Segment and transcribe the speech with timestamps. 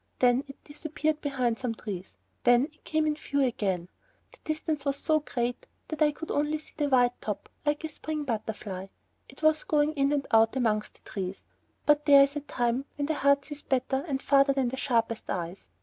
[0.17, 3.87] Then it disappeared behind some trees, then it came in view again.
[4.31, 7.89] The distance was so great that I could only see a white top, like a
[7.89, 8.87] spring butterfly.
[9.29, 11.43] It was going in and out amongst the trees.
[11.85, 15.29] But there is a time when the heart sees better and farther than the sharpest
[15.29, 15.67] eyes.